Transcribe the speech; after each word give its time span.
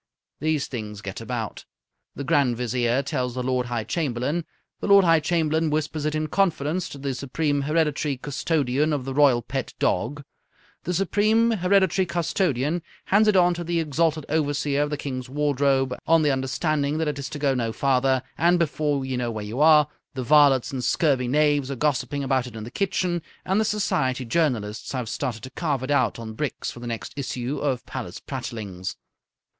These 0.39 0.65
things 0.65 1.03
get 1.03 1.21
about. 1.21 1.63
The 2.15 2.23
Grand 2.23 2.57
Vizier 2.57 3.03
tells 3.03 3.35
the 3.35 3.43
Lord 3.43 3.67
High 3.67 3.83
Chamberlain; 3.83 4.45
the 4.79 4.87
Lord 4.87 5.05
High 5.05 5.19
Chamberlain 5.19 5.69
whispers 5.69 6.05
it 6.05 6.15
in 6.15 6.25
confidence 6.25 6.89
to 6.89 6.97
the 6.97 7.13
Supreme 7.13 7.61
Hereditary 7.61 8.17
Custodian 8.17 8.93
of 8.93 9.05
the 9.05 9.13
Royal 9.13 9.43
Pet 9.43 9.75
Dog; 9.77 10.23
the 10.85 10.93
Supreme 10.95 11.51
Hereditary 11.51 12.07
Custodian 12.07 12.81
hands 13.05 13.27
it 13.27 13.35
on 13.35 13.53
to 13.53 13.63
the 13.63 13.79
Exalted 13.79 14.25
Overseer 14.27 14.81
of 14.81 14.89
the 14.89 14.97
King's 14.97 15.29
Wardrobe 15.29 15.93
on 16.07 16.23
the 16.23 16.31
understanding 16.31 16.97
that 16.97 17.07
it 17.07 17.19
is 17.19 17.29
to 17.29 17.37
go 17.37 17.53
no 17.53 17.71
farther; 17.71 18.23
and, 18.39 18.57
before 18.57 19.05
you 19.05 19.17
know 19.17 19.29
where 19.29 19.45
you 19.45 19.59
are, 19.61 19.87
the 20.15 20.23
varlets 20.23 20.71
and 20.73 20.83
scurvy 20.83 21.27
knaves 21.27 21.69
are 21.69 21.75
gossiping 21.75 22.23
about 22.23 22.47
it 22.47 22.55
in 22.55 22.63
the 22.63 22.71
kitchens, 22.71 23.21
and 23.45 23.61
the 23.61 23.65
Society 23.65 24.25
journalists 24.25 24.93
have 24.93 25.07
started 25.07 25.43
to 25.43 25.51
carve 25.51 25.83
it 25.83 25.91
out 25.91 26.17
on 26.17 26.33
bricks 26.33 26.71
for 26.71 26.79
the 26.79 26.87
next 26.87 27.13
issue 27.15 27.59
of 27.59 27.85
Palace 27.85 28.19
Prattlings. 28.19 28.95